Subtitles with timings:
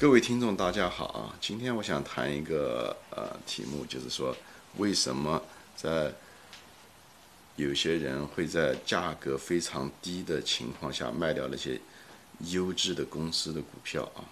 [0.00, 1.36] 各位听众，大家好啊！
[1.42, 4.34] 今天我想谈一个呃题目，就是说
[4.78, 5.42] 为什么
[5.76, 6.10] 在
[7.56, 11.78] 有些人会在价格非常低的情况下卖掉那些
[12.46, 14.24] 优质的公司的股票啊？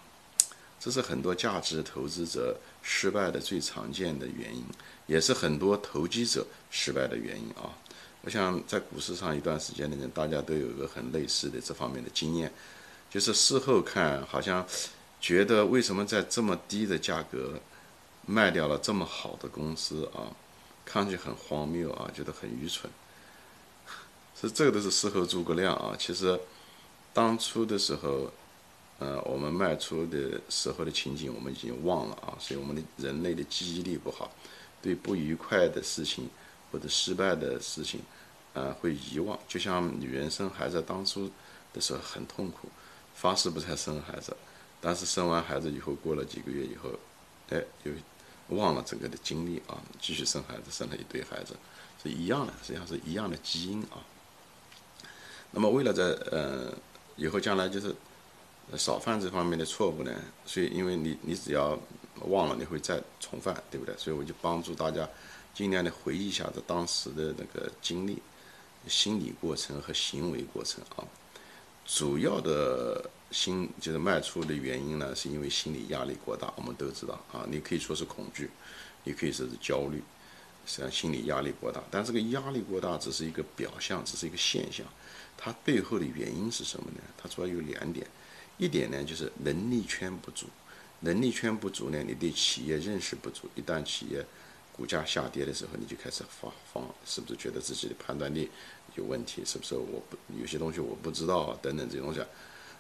[0.81, 4.65] 这是很多价值投资者失败的最常见的原因，
[5.07, 7.77] 也是很多投机者失败的原因啊！
[8.23, 12.51] 我想在股市上一段时间的人，大家都有一个很类似的这方面的经验，
[13.11, 14.67] 就是事后看好像。
[15.21, 17.61] 觉得为什么在这么低的价格
[18.27, 20.31] 卖掉了这么好的公司啊？
[20.85, 22.91] 看上去很荒谬啊，觉得很愚蠢。
[24.41, 25.95] 是这个都是事后诸葛亮啊。
[25.99, 26.39] 其实
[27.13, 28.31] 当初的时候，
[28.99, 32.33] 呃，我们卖出的时候的情景我们已经忘了啊。
[32.39, 34.31] 所以我们的人类的记忆力不好，
[34.81, 36.31] 对不愉快的事情
[36.73, 38.01] 或者失败的事情，
[38.55, 39.39] 呃，会遗忘。
[39.47, 41.31] 就像女人生孩子当初
[41.75, 42.69] 的时候很痛苦，
[43.15, 44.35] 发誓不再生孩子。
[44.81, 46.91] 但是生完孩子以后，过了几个月以后，
[47.51, 47.91] 哎，就
[48.57, 51.55] 忘了整个的经历啊，继续生孩子，生了一堆孩子，
[52.03, 54.01] 是一样的，实际上是一样的基因啊。
[55.51, 56.73] 那么为了在呃
[57.17, 57.95] 以后将来就是
[58.77, 60.15] 少犯这方面的错误呢，
[60.47, 61.79] 所以因为你你只要
[62.27, 63.97] 忘了，你会再重犯，对不对？
[63.97, 65.09] 所以我就帮助大家
[65.55, 68.23] 尽量的回忆一下子当时的那个经历、
[68.87, 71.05] 心理过程和行为过程啊。
[71.85, 76.53] 主要的心就是卖出的原因呢，是因为心理压力过大。
[76.57, 78.51] 我们都知道啊，你可以说是恐惧，
[79.05, 80.03] 你可以说是焦虑，
[80.67, 81.83] 实际上心理压力过大。
[81.91, 84.87] 但这个压力过大只是一个表象，只是一个现象，
[85.37, 87.01] 它背后的原因是什么呢？
[87.17, 88.07] 它主要有两点，
[88.57, 90.47] 一点呢就是能力圈不足，
[91.01, 93.49] 能力圈不足呢，你对企业认识不足。
[93.55, 94.25] 一旦企业
[94.73, 98.49] 股价下跌的时候，你就开始发慌，是不是觉得自己的判断力？
[98.95, 99.75] 有问题是不是？
[99.77, 102.21] 我不有些东西我不知道等等这些东西，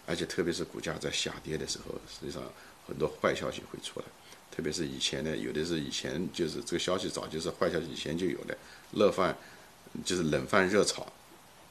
[0.08, 2.42] 而且特别是股价在下跌的时候，实际上
[2.86, 4.06] 很多坏消息会出来。
[4.50, 8.56] 特别是以前呢，有的是以前就是这个消息早就是坏消息，以前就有的
[8.92, 9.36] 热饭
[10.04, 11.06] 就是冷饭热炒。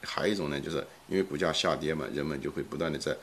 [0.02, 3.16] 还有一种呢，就是因为股价下跌嘛，人们就会不断的在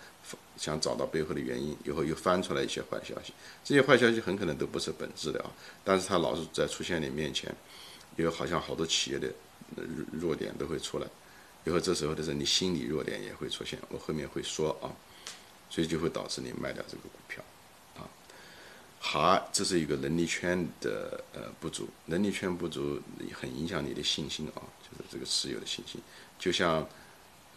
[0.58, 3.34] 想找到背后的原因，以后又翻出来一些坏消息。
[3.64, 5.50] 这些坏消息很可能都不是本质的啊，
[5.84, 7.50] 但是它老是在出现你面前，
[8.18, 9.32] 因为好像好多企业的。
[10.12, 11.08] 弱点都会出来，
[11.66, 13.78] 以后这时候的时候，你心理弱点也会出现。
[13.90, 14.94] 我后面会说啊，
[15.68, 17.44] 所以就会导致你卖掉这个股票，
[17.98, 18.06] 啊，
[19.00, 23.02] 好，这是一个能力圈的呃不足，能力圈不足
[23.34, 26.00] 很影响你的信心啊，就是这个持有的信心。
[26.38, 26.88] 就像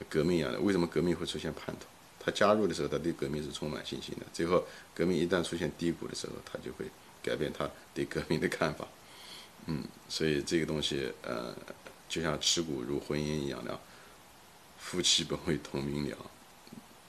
[0.09, 1.87] 革命一样的，为什么革命会出现叛徒？
[2.19, 4.65] 他加入的时候，他对革命是充满信心的，最后
[4.95, 6.87] 革命一旦出现低谷的时候，他就会
[7.23, 8.89] 改变他对革命的看法。
[9.67, 11.55] 嗯，所以这个东西呃。
[12.09, 13.79] 就像持股如婚姻一样的，
[14.79, 16.17] 夫妻本为同命鸟，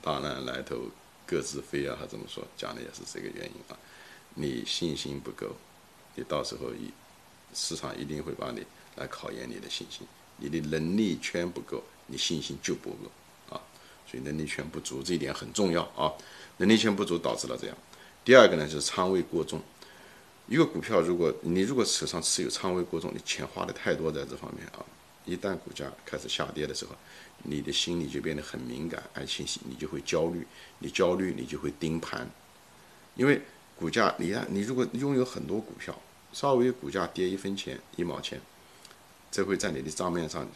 [0.02, 0.81] 大难来头
[1.25, 1.96] 各自飞啊！
[2.00, 3.78] 他这么说，讲的也是这个原因啊。
[4.35, 5.56] 你信心不够，
[6.16, 6.91] 你到时候一
[7.53, 8.66] 市场一定会把你
[8.96, 10.06] 来考验你的信心。
[10.38, 13.62] 你的能力圈不够，你信心就不够啊。
[14.09, 16.12] 所以能力圈不足这一点很重要啊。
[16.57, 17.78] 能力圈不足导致了这样。
[18.25, 19.62] 第二个呢，就是仓位过重。
[20.47, 24.84] 一个股票，如果你如果手上持有仓位过重，你钱花的太多在这方面啊，
[25.25, 26.96] 一旦股价开始下跌的时候，
[27.44, 30.46] 你的心理就变得很敏感，而且你就会焦虑，
[30.80, 32.28] 你焦虑你就会盯盘，
[33.16, 33.41] 因为
[33.75, 35.97] 股价，你看你如果拥有很多股票，
[36.34, 38.41] 稍微股价跌一分钱一毛钱，
[39.31, 40.47] 这会在你的账面上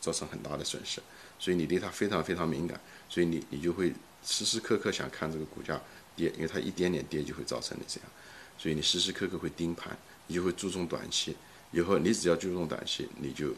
[0.00, 1.00] 造成很大的损失，
[1.38, 3.92] 所以你对它非常非常敏感，所以你你就会
[4.24, 5.80] 时时刻刻想看这个股价
[6.14, 8.08] 跌，因为它一点点跌就会造成你这样。
[8.58, 11.36] 所以你时时刻刻会盯盘，你就会注重短期。
[11.76, 13.54] 以后你只要注重短期，你就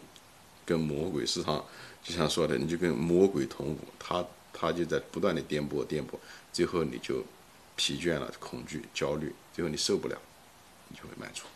[0.67, 1.65] 跟魔鬼市场
[2.03, 6.11] 就像说的，你就跟魔鬼同舞，他他就在不断的颠簸颠簸，
[6.53, 7.25] 最后你就
[7.77, 10.19] 疲倦了，恐惧、焦虑，最后你受不了，
[10.89, 11.47] 你就会卖出。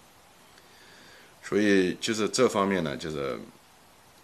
[1.43, 3.37] 所以就是这方面呢，就是，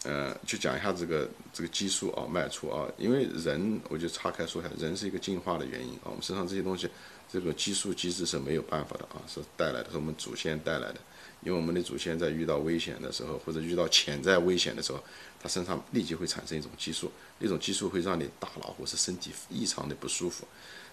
[0.05, 6.89] 呃，就讲一下这个这个激素啊，卖出啊，因为人，我就岔开说一下，人是一个进化的原因啊，我们身上这些东西。
[7.31, 11.01] 这个激素机制是没有办法的啊，是带来的，是我们祖先带来的。
[11.43, 15.03] 因为我们的祖先在遇到危险的时候，或者遇到潜在危险的时候，
[15.41, 20.47] 他身上立即会产生一种激素，那种激素会让你大脑或是身体异常的不舒服。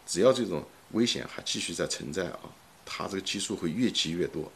[0.06, 2.40] 只要这种危险还继续在存在啊，
[2.86, 4.52] 它这个激素会越积越多，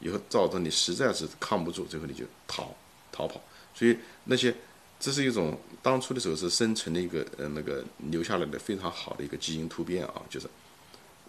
[0.00, 2.74] 以后造成你实在是抗不住，最后你就逃
[3.12, 3.40] 逃跑。
[3.74, 4.54] 所以那些
[4.98, 10.48] 这是一种当初的时候是生存的一个呃那个留下来的非常好的一个基因突变啊，就是。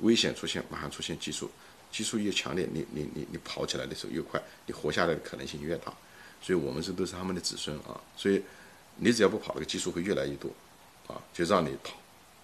[0.01, 1.51] 危险出现，马上出现激素，
[1.91, 5.93] 激素越强烈，你你你你跑起来的时候越快，你活下来的可能性越大。
[6.41, 7.99] 所以，我们这都是他们的子孙啊。
[8.15, 8.41] 所以，
[8.95, 10.49] 你只要不跑，那个激素会越来越多，
[11.07, 11.95] 啊，就让你跑，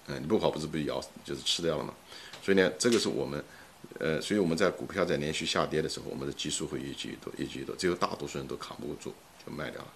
[0.08, 1.94] 嗯，你不跑不是被咬就是吃掉了嘛？
[2.44, 3.44] 所以呢，这个是我们，
[4.00, 9.14] 呃，所以我们在股票在连续下跌的时候，我们的激素会越积越多，越积越多，最后大多数人都扛不住
[9.46, 9.88] 就卖掉了。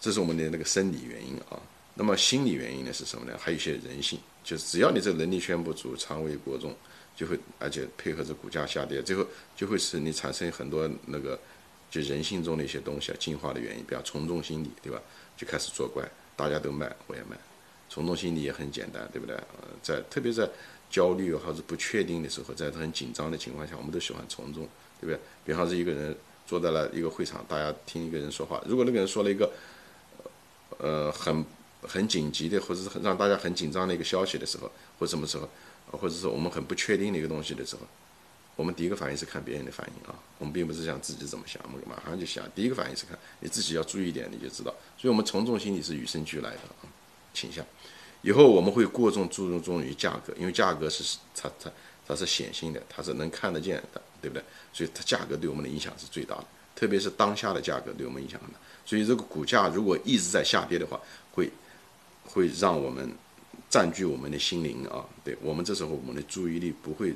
[0.00, 1.60] 这是我们的那个生理原因啊。
[1.94, 3.38] 那么心理原因呢是什么呢？
[3.38, 6.74] 还有一些人性，就是只要你这个能力圈不足，仓位过重，
[7.16, 9.26] 就会而且配合着股价下跌，最后
[9.56, 11.38] 就会使你产生很多那个
[11.90, 15.00] 就人性中的一些东西啊，进化的原因，比方从众心理，对吧？
[15.36, 17.36] 就开始作怪，大家都卖，我也卖。
[17.88, 19.34] 从众心理也很简单，对不对？
[19.34, 20.48] 呃，在特别在
[20.90, 24.68] 焦虑或者不确定的时候，在很紧张的情况下，我们都喜欢从众，
[25.00, 25.18] 对不对？
[25.44, 26.16] 比方说一个人
[26.46, 29.50] 坐在了一个会场，大家听一个人说话，如果那个人说了一个
[30.78, 31.44] 呃很
[31.82, 35.48] 很紧急的，或者是让大家很紧张的一个消息的时候，或什么时候，
[35.92, 37.82] 或者是我们很不确定的一个东西的时候，
[38.56, 44.74] 我们第一个反应是看别人的反应啊，我们并不是想自己怎么想，我们马上就想，第一个反应是看你自己要注意一点，你就知道。
[44.98, 46.88] 所以，我们从众心理是与生俱来的啊。
[47.32, 47.64] 倾向，
[48.22, 51.70] 以后我们会过重注重于价格，因为价格是它它
[52.04, 54.42] 它是显性的，它是能看得见的，对不对？
[54.72, 56.44] 所以它价格对我们的影响是最大的，
[56.74, 58.56] 特别是当下的价格对我们影响很大。
[58.84, 61.00] 所以这个股价如果一直在下跌的话，
[61.30, 61.48] 会
[62.24, 63.14] 会让我们
[63.70, 67.14] 占据我们的心灵啊，对我们这时候我们的注意力不会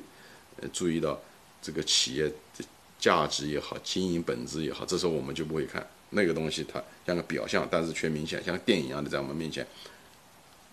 [0.61, 1.19] 呃注意到
[1.61, 2.23] 这个企业
[2.57, 2.65] 的
[2.97, 9.67] 价值也好，经营本质也好，这时候我们就不会看那个东西，它像个表象，但是却明显像电影一样的在我们面前。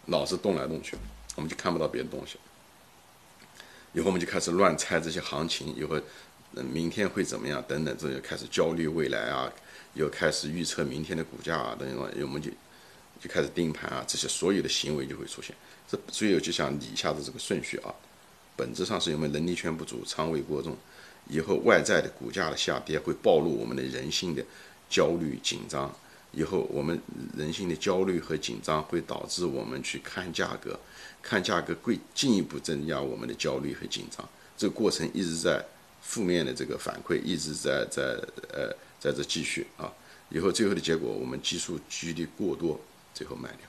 [0.07, 0.97] 老是动来动去，
[1.37, 2.37] 我们就看不到别的东西。
[3.93, 6.01] 以后我们就开始乱猜这些行情，以后
[6.73, 9.53] 明天会怎么样等等，这就开始焦虑未来啊，
[9.95, 12.51] 又开始预测明天的股价啊等等，我们就
[13.23, 15.55] 就开始盯盘啊，这些所有的行为就会出现。
[15.89, 17.95] 这所以就像以下的这个顺序啊，
[18.57, 20.77] 本质上是因为能力圈不足，仓位过重，
[21.29, 24.45] 以后外在的股价的下跌会暴露我们的人性的
[24.91, 25.95] 焦虑紧张。
[26.33, 26.99] 以后我们
[27.37, 30.79] 人性的焦虑和紧张会导致我们去看价格，
[31.21, 34.27] 看价格会进一步增加我们的焦虑和紧张。
[34.57, 35.63] 这个过程一直在
[36.01, 38.03] 负面的这个反馈，一直在在
[38.51, 39.93] 呃在这继续啊。
[40.31, 42.81] 以后最后的结果，我们基数积的过多，
[43.15, 43.61] 最后卖掉。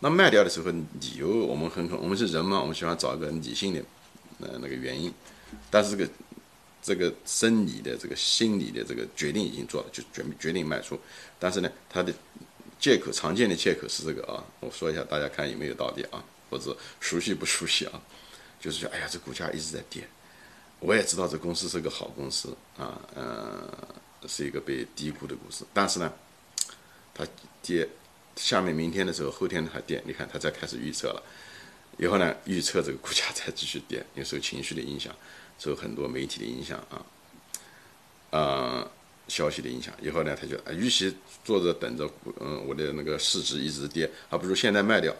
[0.00, 3.80] 那卖掉的时候，理由我们很可，我们是人嘛，我们喜欢找一个理性的
[4.40, 5.12] 呃那个原因，
[5.70, 6.10] 但是这个。
[6.86, 11.00] 这个生理的、这个心理的这个决定已经做了，就决决定卖出。
[11.38, 12.12] 但是呢，他的
[12.78, 18.02] 借口常见的借口是这个啊，我说一下，大家看有没有道理啊，或者熟悉不熟悉啊？
[18.60, 20.06] 就是说，哎呀，这股价一直在跌，
[20.78, 23.66] 我也知道这公司是个好公司啊，嗯，
[24.28, 25.64] 是一个被低估的公司。
[25.72, 26.12] 但是呢，
[27.14, 27.26] 它
[27.62, 27.88] 跌，
[28.36, 31.22] 下面明天的时候，后天还跌，你看它再开始预测了，
[31.98, 35.14] 以后呢，预测这个股价再继续跌，因为受情绪的影响。
[35.56, 37.00] 受很多媒体的影响啊，
[38.30, 38.90] 呃，
[39.28, 41.14] 消息的影响，以后呢，他就，与其
[41.44, 42.10] 坐着等着，
[42.40, 45.14] 嗯，我的那个市值一直跌，还不如现在卖掉，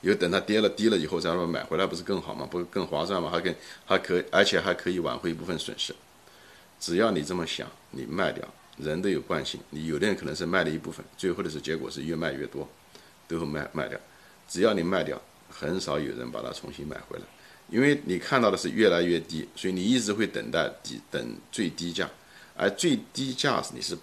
[0.00, 2.44] 以后等它跌了低了以后再买回来，不是更好吗？
[2.50, 3.30] 不是更划算吗？
[3.30, 3.54] 还更
[3.86, 5.94] 还可，而且还可以挽回一部分损失。
[6.80, 8.44] 只要你这么想，你卖掉，
[8.76, 12.68] 人都有惯性，你有的人可能是卖了一部分，最后的是结果是越卖越多，
[13.26, 13.98] 都会卖卖掉。
[14.48, 17.24] 只要你卖掉，很少有人把它重新买回来。
[17.68, 22.08] 因为你看到的是越来越低，所以你一直会等待低等最低价，
[22.56, 23.98] 而最低价你是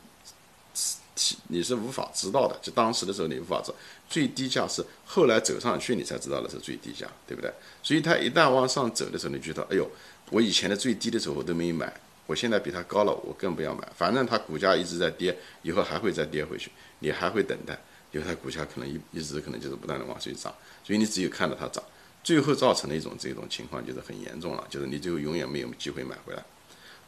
[1.47, 3.71] 你是无法知道的，就当时的时候你无法知，
[4.09, 7.49] 最低价是后来走上去你才知道的是最低价，对不对？
[7.81, 9.89] 所以它一旦往上走的时候，你觉得哎呦，
[10.31, 11.93] 我以前的最低的时候我都没买，
[12.25, 17.77] 我现在比它高了，我更不要买，反正它股价一直在跌，以后还会再跌回去，你还会等待，
[18.11, 20.53] 因为它股价可能一一直可能就是不断的往上涨，
[20.83, 21.83] 所以你只有看到它涨。
[22.23, 26.41] 最后造成的一种这种情况就是很严重了，就是你最后永远没有机会买回来，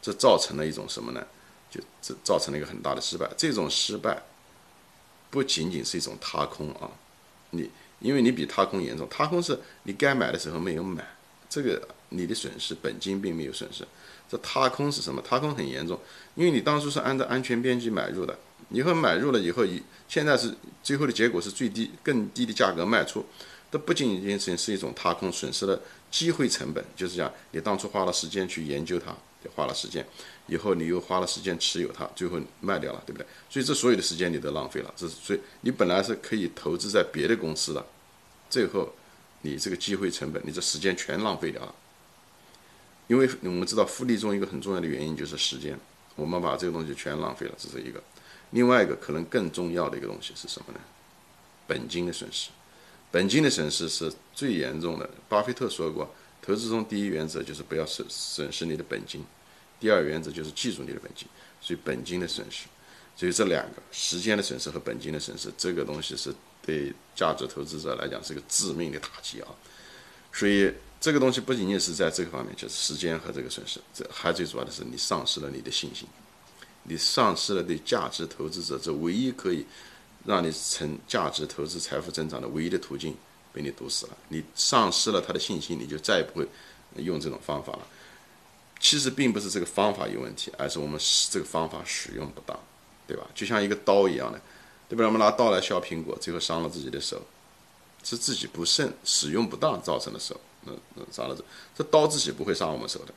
[0.02, 1.26] 这造成了一种什么呢？
[1.72, 3.30] 就这造成了一个很大的失败。
[3.38, 4.22] 这种失败
[5.30, 6.92] 不仅仅是一种踏空啊，
[7.52, 7.70] 你
[8.00, 11.06] 因为你比踏空严重，踏空是你该买的时候没有买，
[11.50, 13.88] 这个你的损失本金并没有损失。
[14.36, 15.22] 这踏空是什么？
[15.22, 15.98] 踏空很严重，
[16.36, 18.38] 因为你当初是按照安全边际买入的，
[18.70, 23.26] 以后买入了以后，以现在是最后的结果是最低更低的价格卖出。
[23.72, 25.80] 这不仅仅是是一种踏空，损失了
[26.12, 29.16] 机会成本，就是讲你当初花了时间去研究它，
[29.56, 30.06] 花了时间，
[30.48, 33.26] 以后你又花了时间持有它，最后卖掉了，对不对？
[33.50, 37.86] 所以这所有的时间你都浪费了，这是所以你本来是可以投资在别的公司的，
[38.50, 38.94] 最后
[39.44, 41.74] 你这个机会成本，你这时间全浪费掉了。
[43.08, 45.78] 因为我们知道复利中一个很重要的原因就是时间，
[46.16, 48.02] 我们把这个东西全浪费了，这是一个。
[48.52, 50.80] 另外一个可能更重要的一个东西是什么呢？
[51.68, 52.50] 本金的损失。
[53.12, 55.10] 本金的损失是最严重的。
[55.30, 59.24] 巴菲特说过，投资中第一原则就是不要损损失你的本金，
[59.80, 61.28] 第二原则就是记住你的本金。
[61.62, 62.68] 所以本金的损失，
[63.16, 66.34] 所以这两个时间的损失和本金的损失，这个东西是
[66.64, 69.48] 对价值投资者来讲是个致命的打击啊。
[70.32, 70.72] 所以
[71.06, 76.08] 这个东西不仅仅是在这个方面，就是时间和这个损失，这还最主要的是你丧失了你的信心，
[76.82, 79.64] 你丧失了对价值投资者这唯一可以
[80.26, 83.16] 让你成价值投资财富增长的唯一的途径
[83.54, 86.48] 被你堵死了，你丧失了他的信心，你就再也不会
[86.96, 87.88] 用这种方法了。
[88.80, 92.60] 其实并不是这个方法有问题，而是我们使这个方法使用不当，
[93.06, 93.28] 对吧？
[93.36, 94.42] 就像一个刀一样的，
[94.90, 95.06] 对吧？
[95.06, 97.22] 我们拿刀来削苹果，最后伤了自己的手，
[98.04, 101.44] 是自己不慎使用不当造成的手，那那伤了这
[101.76, 103.14] 这刀自己不会伤我们手的，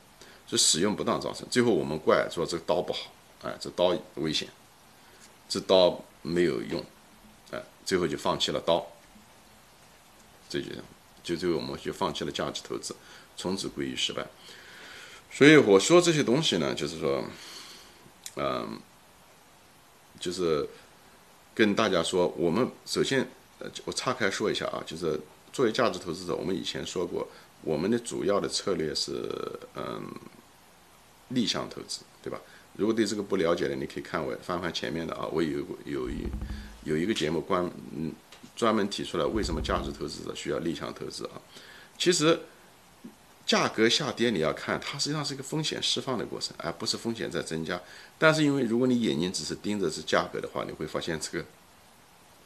[0.47, 1.47] 是使用不当造成。
[1.49, 3.11] 最后我们怪说这刀不好，
[3.43, 4.47] 哎，这刀危险，
[5.47, 6.83] 这刀没有用，
[7.51, 8.85] 哎，最后就放弃了刀，
[10.49, 10.69] 这就
[11.23, 12.95] 就最后我们就放弃了价值投资，
[13.35, 14.25] 从此归于失败。
[15.31, 17.23] 所以我说这些东西呢，就是说，
[18.35, 18.79] 嗯，
[20.19, 20.67] 就是
[21.53, 23.29] 跟大家说，我们首先，
[23.59, 25.19] 呃，我岔开说一下啊，就是
[25.51, 27.27] 作为价值投资者，我们以前说过，
[27.61, 29.29] 我们的主要的策略是，
[29.75, 30.01] 嗯，
[31.29, 32.39] 逆向投资，对吧？
[32.75, 36.27] 如果对这个不了解的，你可以看我翻翻前面的啊，我有有一
[36.83, 38.13] 有一个节目关，嗯，
[38.55, 41.41] 专门提出来为什么价值投资者需要逆向投资啊，
[41.97, 42.39] 其实。
[43.45, 47.81] 价格下跌，你要看它实际上是一个风险释放的过程，而不是风险在增加。
[48.15, 51.43] 但是因为如果你眼睛只是盯着是价格的话，你会发现这个，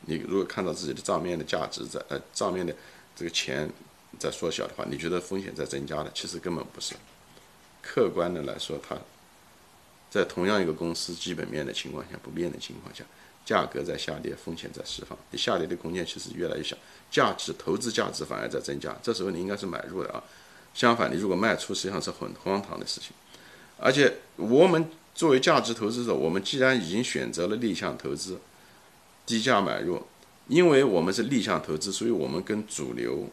[0.06, 2.76] 你如果看到自己的账面的价值在呃账面的
[3.16, 3.70] 这个钱
[4.20, 6.96] 在缩小的话，你觉得风险在增加了，其实根本不是。
[7.82, 8.96] 客观的来说，它
[10.10, 13.04] 在同样一个公司基本面的情况下不变的情况下，
[13.46, 16.78] 价格在下跌，风险在释放，你下跌的空间其实越来越小，
[17.12, 18.96] 价值投资价值反而在增加。
[19.02, 20.24] 这时候你应该是买入的啊。
[20.74, 23.12] 相反，你如果卖出，实际上是很荒唐的事情。
[23.78, 28.40] 而且，我们作为价值投资者，我们既然已经选择了逆向投资，
[29.25, 30.01] 低价买入，
[30.48, 33.27] 因为我们是逆向投资，所以我们跟主流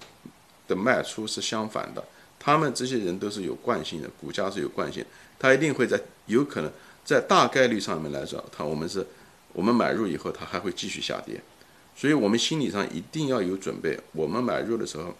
[0.66, 2.04] 的卖出是相反的。
[2.38, 5.04] 他们这些人都是有惯性的，股价是有惯性，
[5.38, 6.72] 他一定会在有可能
[7.04, 9.06] 在大概率上面来说，他我们是
[9.52, 11.42] 我们买入以后，它还会继续下跌。
[11.94, 15.14] 所以我们心理上一定要有准备，我们买入的时候。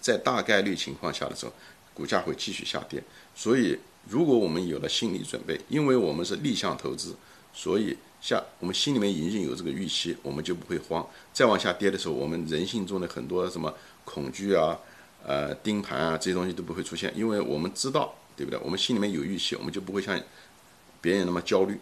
[0.00, 1.52] 在大概率情况下的时候，
[1.94, 3.02] 股价会继续下跌。
[3.34, 7.16] 所以，如果我们有了心理准备，因为我们是逆向投资，
[7.54, 7.96] 所以
[8.26, 11.06] 下我们心里面已经有这个预期，我们就不会慌。
[11.32, 13.72] 再往下跌的时候，我们人性中的很多什么
[14.04, 14.78] 恐惧啊、
[15.24, 18.58] 呃盯盘啊这些东西都不会出现，因为我们知道，对不对？
[18.64, 20.18] 我们心里面有预期，我们就不会像
[21.00, 21.78] 别人那么焦虑。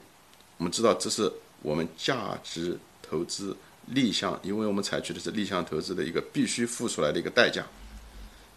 [0.59, 1.33] 我们知道这是
[1.63, 3.57] 我们价值投资
[3.87, 7.65] 逆向，因为我们采取的是逆向投资的一个必须付出来的一个代价。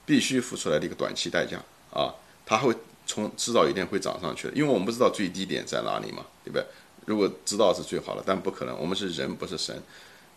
[0.07, 1.57] 必须付出来的一个短期代价
[1.91, 2.13] 啊，
[2.45, 2.71] 它会
[3.07, 6.63] 从迟早一天会涨上去的，因为我们不知道最低点在哪里嘛，对不对？
[7.05, 9.81] 如果知道是最好的，但不可能，我们是人不是神，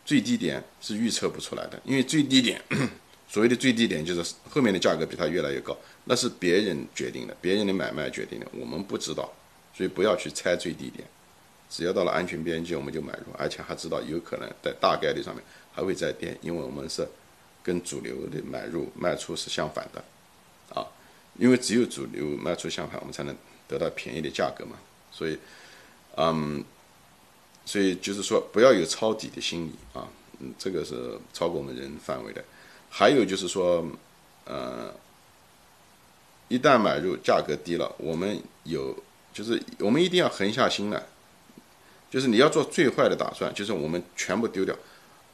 [0.04, 2.62] 最低点是预测不出来的，因为最低点，
[3.28, 9.32] 所谓的最低点就是后面的价格比它越来越高，那是别人决定的，别人的买卖决定的，我们不知道，
[9.74, 11.06] 所以不要去猜最低点，
[11.68, 17.06] 只要到了安全边际我们就买入，而且还知道有可能在大概率上面还会再跌，因为我们是。
[17.60, 20.02] 跟主流的买入卖出是相反的，
[20.74, 20.86] 啊，
[21.36, 24.78] 因为只有主流卖出相反，我们才能得到便宜的价格嘛。
[25.12, 25.36] 所以，
[26.20, 26.64] 嗯，
[27.64, 30.08] 所以就是说，不要有抄底的心理啊，
[30.40, 32.42] 嗯，这个是超过我们人范围的。
[32.90, 33.86] 还有就是说，
[34.44, 34.92] 呃，
[36.48, 38.96] 一旦买入价格低了，我们有
[39.32, 41.00] 就是我们一定要横下心来，
[42.10, 44.74] 就是你要做最坏的打算，就是我们全部丢掉，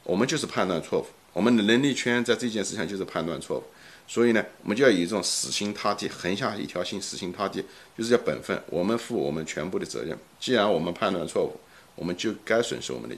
[0.03, 1.05] 我们就是判断错误。
[1.33, 3.63] 我们的能力圈在这件事情就是判断错误，
[4.07, 7.63] 所以呢，我们就要以这种死心塌地、横下一条心、死心塌地，
[7.97, 10.15] 就是要本分，我们负我们全部的责任。
[10.39, 11.59] 既然我们判断错误，
[11.95, 13.15] 我们就该损失我们的，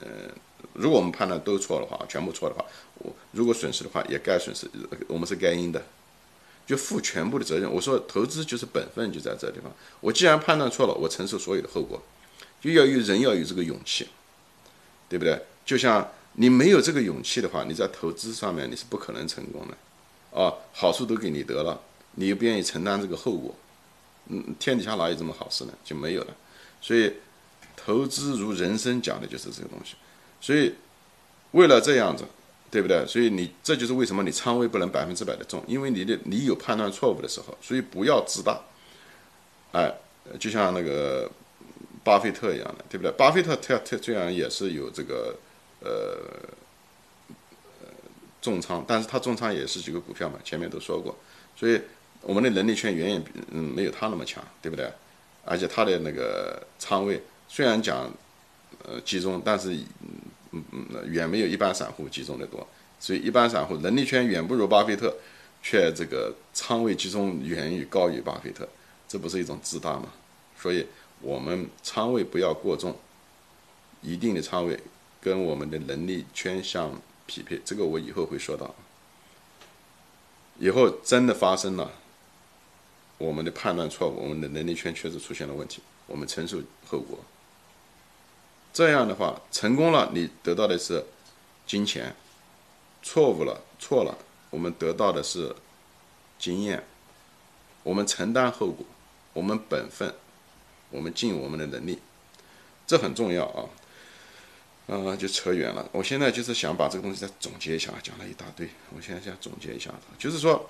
[0.00, 0.08] 呃，
[0.74, 2.64] 如果我们判断都错的话，全部错的话，
[2.98, 4.68] 我如果损失的话，也该损失，
[5.06, 5.82] 我们是该应的，
[6.66, 7.72] 就负全部的责任。
[7.72, 9.72] 我说投资就是本分，就在这地方。
[10.00, 12.02] 我既然判断错了，我承受所有的后果，
[12.60, 14.08] 就要有人要有这个勇气，
[15.08, 15.40] 对不对？
[15.64, 16.06] 就像。
[16.40, 19.76] 你没有这个勇气的话，你在投资上面你是不可能成功的，
[20.32, 21.80] 啊，好处都给你得了，
[22.16, 23.54] 你又不愿意承担这个后果，
[24.26, 25.72] 嗯，天底下哪有这么好事呢？
[25.84, 26.36] 就没有了。
[26.80, 27.12] 所以，
[27.76, 29.94] 投资如人生讲的就是这个东西。
[30.40, 30.74] 所以，
[31.52, 32.24] 为了这样子，
[32.70, 33.04] 对不对？
[33.06, 38.60] 所以你这就是为什么你仓位不能百分之百的重，因为你的你有判断错误的时候，所以不要自大。
[39.72, 39.92] 哎，
[40.38, 41.30] 就像那个
[42.04, 43.10] 巴菲特一样的，对不对？
[43.12, 45.34] 巴菲特他他虽然也是有这个。
[45.80, 46.18] 呃，
[48.40, 51.16] 重仓，但是他重仓也是几个股票嘛，前面都说过，
[51.56, 51.80] 所以
[52.20, 54.90] 我们的能力圈远远比嗯没有他那么强，对不对？
[55.44, 58.10] 而且他的那个仓位虽然讲
[58.84, 59.72] 呃集中，但是
[60.52, 62.66] 嗯嗯，远没有一般散户集中的多。
[63.00, 65.14] 所以一般散户能力圈远不如巴菲特，
[65.62, 68.68] 却这个仓位集中远远高于巴菲特，
[69.06, 70.12] 这不是一种自大吗？
[70.60, 70.84] 所以
[71.20, 72.96] 我们仓位不要过重，
[74.02, 74.76] 一定的仓位
[75.20, 76.90] 跟我们的能力圈相
[77.28, 77.60] 匹配。
[77.64, 78.74] 这个我以后会说到。
[80.58, 81.92] 以后真的发生了，
[83.16, 86.58] 我们的判断错误，我们的能力圈确实出现了问题，我们承受
[86.88, 87.20] 后果。
[88.72, 91.04] 这样的话，成功了，你得到的是
[91.64, 92.16] 金钱。
[93.00, 94.18] 错误了，错了，
[94.50, 95.54] 我们得到的是
[96.36, 96.84] 经验，
[97.84, 98.84] 我们承担后果，
[99.32, 100.12] 我们本分，
[100.90, 102.00] 我们尽我们的能力，
[102.88, 103.70] 这很重要啊。
[104.88, 105.88] 啊，就扯远了。
[105.92, 110.68] 我现在就是想把这个东西再总结一下，讲了一大堆，我现在想总结一下就是说，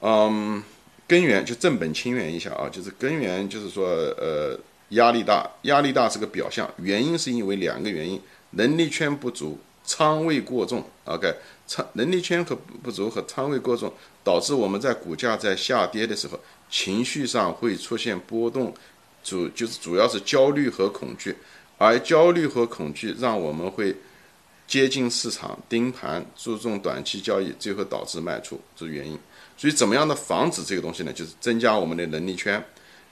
[0.00, 0.62] 嗯，
[1.08, 3.86] 根源就正本清源一下啊，就是根源就是说，
[4.18, 4.58] 呃，
[4.90, 8.20] 压力大，压力大是个表象，原因是因为两个原因，
[8.50, 9.58] 能力圈不足。
[9.84, 11.34] 仓位过重，OK，
[11.66, 16.38] 仓能力圈和不足和仓位过重，导致我们在股价在下跌的时候，
[16.70, 18.72] 情绪上会出现波动，
[19.24, 21.34] 主就是主要是焦虑和恐惧，
[21.82, 23.92] 而焦虑和恐惧让我们会
[24.68, 29.18] 接近市场盯盘，注重短期交易，最后导致卖出，这是原因。
[29.56, 31.12] 所以怎么样的防止这个东西呢？
[31.12, 32.64] 就是增加我们的能力圈，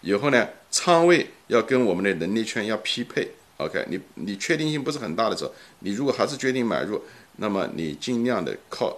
[0.02, 3.28] 以后呢，仓位要跟我们的能力圈要匹配。
[3.56, 7.02] OK，你你确定性不是很大的时候，你如果还是决定买入，
[7.36, 8.96] 那么你尽量的靠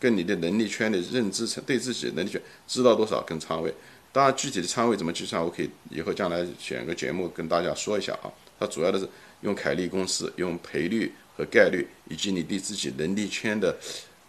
[0.00, 3.72] 跟你的能力圈的认知层对自己的能力圈知道多少跟仓位。
[4.12, 8.26] 当然，具体的仓位怎么计算，我可以以后将来选个节目跟大家说一下啊。
[8.58, 9.08] 它主要的是
[9.42, 13.76] 用凯利公式，用赔率和概率，以及你对自己能力圈的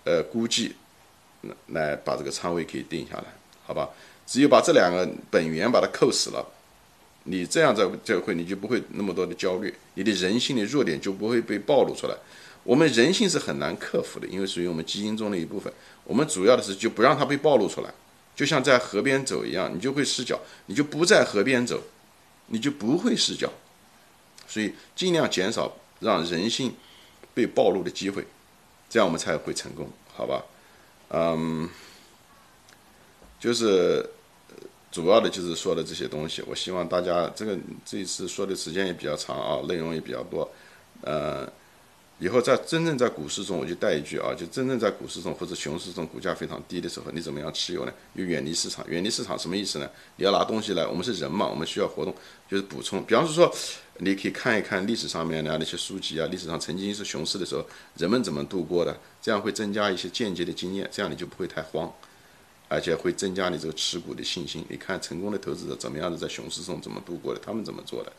[0.04, 0.74] 呃估计，
[1.68, 3.26] 来把这个仓位可以定下来，
[3.66, 3.90] 好吧？
[4.28, 6.46] 只有把这两个本源把它扣死了。
[7.24, 12.16] 你这样在这会，你就不会那么多的焦虑，你的人性的弱点就不会被暴露出来。
[12.64, 15.72] 我们人性是很难克服的，因为属于我们基因中的一部分。
[16.04, 17.94] 我们主要的是就不让它被暴露出来，
[18.36, 21.82] 就像在河边走一样，你就会失脚，你就不在河边走，
[22.48, 23.52] 你就不会失脚。
[24.50, 26.74] 所以尽量减少让人性
[27.34, 28.28] 被暴露的机会，
[28.90, 30.44] 这样我们才会成功，好吧？
[31.12, 31.70] 嗯，
[33.40, 34.10] 就是。
[34.92, 40.52] 主要的就是说的这些东西，我希望大家这个这一次说的时间也比较长啊，内容也比较多，
[41.02, 41.48] 呃，
[42.20, 47.94] 以后在真正在股市中，我就带一句啊，就真正在股市中或者熊市中，股价非常低的时候，你怎么样持有呢？
[48.16, 49.90] 就远离市场，远离市场什么意思呢？
[50.18, 52.14] 你要拿东西来，我们是人嘛，我们需要活动，
[52.50, 53.04] 就是补充。
[53.06, 53.50] 比方说，
[54.00, 57.66] 你可以看一看历史上面的那些书籍啊，历史上曾经是熊市的时候，
[57.98, 61.92] 人们怎么度过的，这样会增加一些间接的经验，这样你就不会太慌。
[62.72, 64.64] 而且会增加你这个持股的信心。
[64.70, 67.40] 你看成功的投资者怎么样子在熊市中怎么度过的？
[67.44, 68.14] 他们怎么做的？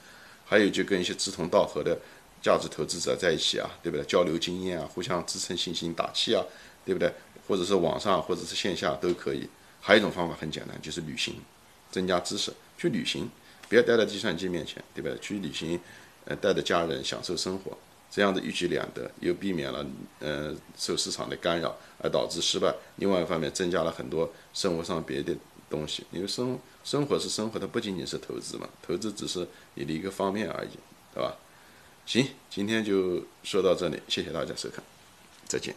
[0.45, 1.97] 还有就跟一些志同道合的
[2.43, 4.05] 价值投资者在一起啊，对不对？
[4.07, 6.45] 交流经验啊，互相支撑信心、打气啊，
[6.85, 7.13] 对不对？
[7.47, 9.49] 或者是网上或者是线下都可以。
[9.81, 11.35] 还有一种方法很简单，就是旅行，
[11.91, 13.29] 增加知识，去旅行，
[13.69, 15.19] 不要待在计算机面前，对不对？
[15.19, 15.81] 去旅行，
[16.27, 17.77] 呃，带着家人享受生活。
[18.11, 19.87] 这样子一举两得，又避免了
[20.19, 22.75] 呃受市场的干扰而导致失败。
[22.97, 25.33] 另外一方面，增加了很多生活上别的
[25.71, 26.05] 东西。
[26.11, 30.71] 因为生生活是生活，它不仅仅是投资嘛，投资只是你的一个方面而已，
[31.15, 31.37] 对吧？
[32.07, 34.83] 行，今天就说到这里，谢谢大家收看，
[35.47, 35.75] 再见。